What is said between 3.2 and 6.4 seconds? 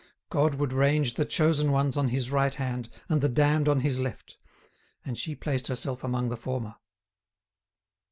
the damned on His left, and she placed herself among the